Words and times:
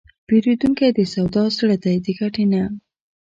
پیرودونکی 0.27 0.89
د 0.93 0.99
سودا 1.13 1.43
زړه 1.57 1.75
دی، 1.83 1.95
د 2.05 2.07
ګټې 2.19 2.45
نه. 2.53 2.63